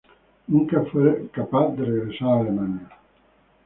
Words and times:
Nunca 0.47 0.81
fue 0.91 1.27
capaz 1.29 1.75
de 1.75 1.85
regresar 1.85 2.29
a 2.29 2.39
Alemania. 2.39 2.89